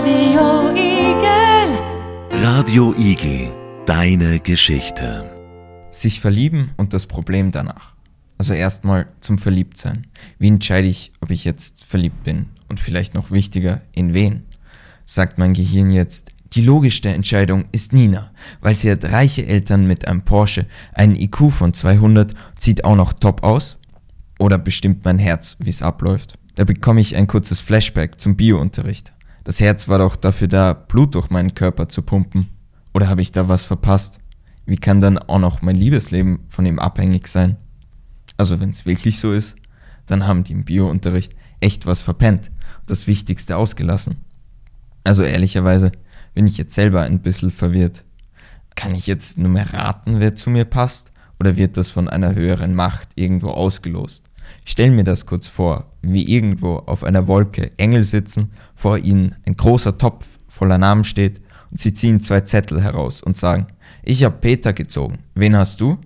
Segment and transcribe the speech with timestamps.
[0.00, 2.42] Radio Igel.
[2.42, 3.52] Radio Igel,
[3.84, 5.30] deine Geschichte.
[5.90, 7.92] Sich verlieben und das Problem danach.
[8.38, 10.06] Also erstmal zum Verliebtsein.
[10.38, 12.46] Wie entscheide ich, ob ich jetzt verliebt bin?
[12.70, 14.44] Und vielleicht noch wichtiger, in wen?
[15.04, 18.30] Sagt mein Gehirn jetzt, die logischste Entscheidung ist Nina,
[18.62, 20.64] weil sie hat reiche Eltern mit einem Porsche,
[20.94, 23.76] einen IQ von 200, sieht auch noch top aus?
[24.38, 26.38] Oder bestimmt mein Herz, wie es abläuft?
[26.54, 29.12] Da bekomme ich ein kurzes Flashback zum Biounterricht.
[29.44, 32.48] Das Herz war doch dafür da, Blut durch meinen Körper zu pumpen.
[32.94, 34.18] Oder habe ich da was verpasst?
[34.66, 37.56] Wie kann dann auch noch mein Liebesleben von ihm abhängig sein?
[38.36, 39.56] Also wenn es wirklich so ist,
[40.06, 42.50] dann haben die im Biounterricht echt was verpennt
[42.80, 44.18] und das Wichtigste ausgelassen.
[45.04, 45.92] Also ehrlicherweise
[46.34, 48.04] bin ich jetzt selber ein bisschen verwirrt.
[48.74, 51.10] Kann ich jetzt nur mehr raten, wer zu mir passt?
[51.38, 54.29] Oder wird das von einer höheren Macht irgendwo ausgelost?
[54.64, 59.56] Stell mir das kurz vor, wie irgendwo auf einer Wolke Engel sitzen, vor ihnen ein
[59.56, 61.40] großer Topf voller Namen steht
[61.70, 63.66] und sie ziehen zwei Zettel heraus und sagen,
[64.02, 65.98] ich hab Peter gezogen, wen hast du?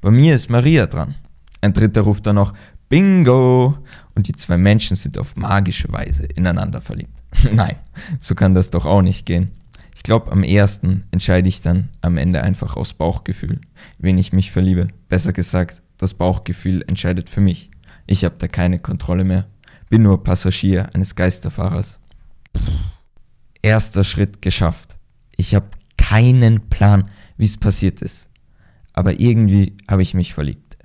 [0.00, 1.14] Bei mir ist Maria dran.
[1.60, 2.52] Ein dritter ruft dann noch
[2.88, 3.76] Bingo
[4.14, 7.12] und die zwei Menschen sind auf magische Weise ineinander verliebt.
[7.52, 7.76] Nein,
[8.18, 9.50] so kann das doch auch nicht gehen.
[9.94, 13.60] Ich glaube, am ersten entscheide ich dann am Ende einfach aus Bauchgefühl,
[13.98, 14.88] wen ich mich verliebe.
[15.08, 17.70] Besser gesagt, das Bauchgefühl entscheidet für mich.
[18.06, 19.46] Ich habe da keine Kontrolle mehr.
[19.88, 22.00] Bin nur Passagier eines Geisterfahrers.
[23.62, 24.96] Erster Schritt geschafft.
[25.36, 28.28] Ich habe keinen Plan, wie es passiert ist.
[28.92, 30.76] Aber irgendwie habe ich mich verliebt.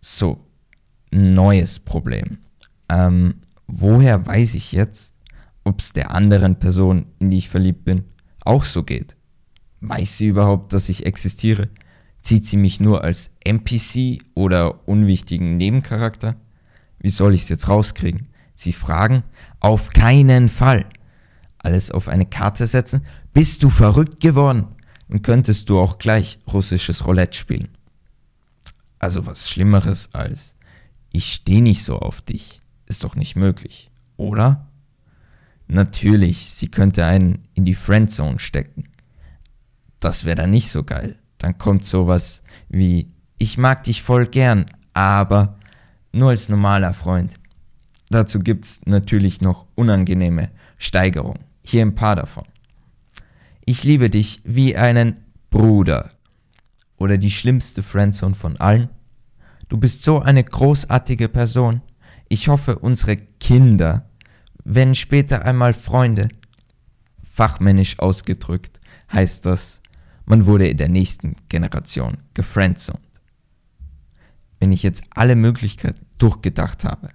[0.00, 0.44] So,
[1.10, 2.38] neues Problem.
[2.88, 5.14] Ähm, woher weiß ich jetzt,
[5.64, 8.04] ob es der anderen Person, in die ich verliebt bin,
[8.44, 9.16] auch so geht?
[9.80, 11.68] Weiß sie überhaupt, dass ich existiere?
[12.24, 16.36] Zieht sie mich nur als NPC oder unwichtigen Nebencharakter?
[16.98, 18.30] Wie soll ich es jetzt rauskriegen?
[18.54, 19.24] Sie fragen,
[19.60, 20.86] auf keinen Fall.
[21.58, 23.04] Alles auf eine Karte setzen?
[23.34, 24.68] Bist du verrückt geworden?
[25.08, 27.68] Und könntest du auch gleich russisches Roulette spielen?
[28.98, 30.54] Also was Schlimmeres als
[31.10, 34.66] ich stehe nicht so auf dich, ist doch nicht möglich, oder?
[35.66, 38.88] Natürlich, sie könnte einen in die Friendzone stecken.
[40.00, 41.18] Das wäre dann nicht so geil.
[41.44, 45.58] Dann kommt sowas wie ich mag dich voll gern, aber
[46.10, 47.34] nur als normaler Freund.
[48.08, 51.44] Dazu gibt's natürlich noch unangenehme Steigerungen.
[51.62, 52.44] Hier ein paar davon.
[53.66, 55.18] Ich liebe dich wie einen
[55.50, 56.12] Bruder.
[56.96, 58.88] Oder die schlimmste Friendzone von allen.
[59.68, 61.82] Du bist so eine großartige Person.
[62.30, 64.08] Ich hoffe, unsere Kinder
[64.64, 66.30] werden später einmal Freunde.
[67.22, 68.80] Fachmännisch ausgedrückt
[69.12, 69.82] heißt das,
[70.26, 73.00] man wurde in der nächsten Generation gefriendzoned.
[74.58, 77.10] Wenn ich jetzt alle Möglichkeiten durchgedacht habe,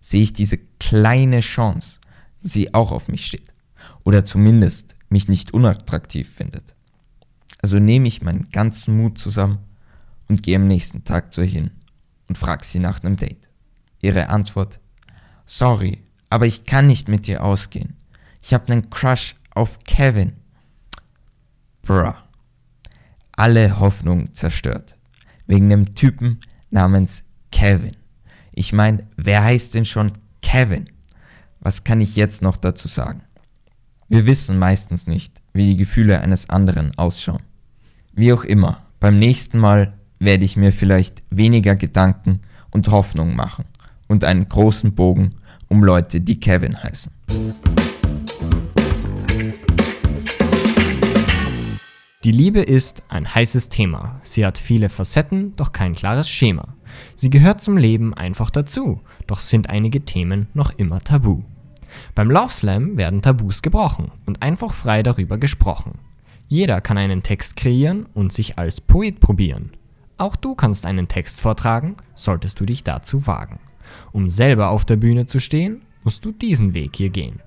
[0.00, 2.00] sehe ich diese kleine Chance,
[2.40, 3.52] sie auch auf mich steht.
[4.04, 6.74] Oder zumindest mich nicht unattraktiv findet.
[7.62, 9.58] Also nehme ich meinen ganzen Mut zusammen
[10.28, 11.70] und gehe am nächsten Tag zu ihr hin
[12.28, 13.48] und frage sie nach einem Date.
[14.00, 14.80] Ihre Antwort,
[15.46, 17.96] sorry, aber ich kann nicht mit dir ausgehen.
[18.42, 20.32] Ich habe einen Crush auf Kevin.
[21.82, 22.14] Bruh.
[23.42, 24.94] Alle Hoffnung zerstört.
[25.48, 26.38] Wegen einem Typen
[26.70, 27.96] namens Kevin.
[28.52, 30.88] Ich meine, wer heißt denn schon Kevin?
[31.58, 33.22] Was kann ich jetzt noch dazu sagen?
[34.08, 37.42] Wir wissen meistens nicht, wie die Gefühle eines anderen ausschauen.
[38.12, 43.64] Wie auch immer, beim nächsten Mal werde ich mir vielleicht weniger Gedanken und Hoffnung machen
[44.06, 45.34] und einen großen Bogen
[45.66, 47.12] um Leute, die Kevin heißen.
[52.24, 54.20] Die Liebe ist ein heißes Thema.
[54.22, 56.76] Sie hat viele Facetten, doch kein klares Schema.
[57.16, 61.42] Sie gehört zum Leben einfach dazu, doch sind einige Themen noch immer tabu.
[62.14, 65.98] Beim Love Slam werden Tabus gebrochen und einfach frei darüber gesprochen.
[66.46, 69.72] Jeder kann einen Text kreieren und sich als Poet probieren.
[70.16, 73.58] Auch du kannst einen Text vortragen, solltest du dich dazu wagen.
[74.12, 77.40] Um selber auf der Bühne zu stehen, musst du diesen Weg hier gehen.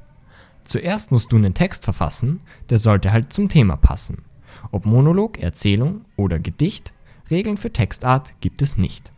[0.66, 4.26] Zuerst musst du einen Text verfassen, der sollte halt zum Thema passen.
[4.72, 6.94] Ob Monolog, Erzählung oder Gedicht,
[7.30, 9.12] Regeln für Textart gibt es nicht.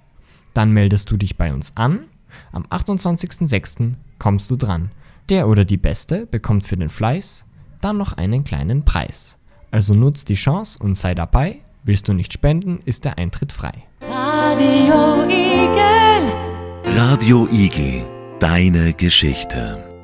[0.54, 2.06] Dann meldest du dich bei uns an.
[2.52, 3.94] Am 28.06.
[4.20, 4.92] kommst du dran.
[5.30, 7.46] Der oder die Beste bekommt für den Fleiß
[7.82, 9.38] dann noch einen kleinen Preis.
[9.72, 11.60] Also nutz die Chance und sei dabei.
[11.84, 13.84] Willst du nicht spenden, ist der Eintritt frei.
[14.02, 16.98] Radio Igel.
[16.98, 18.06] Radio Igel,
[18.40, 19.97] deine Geschichte.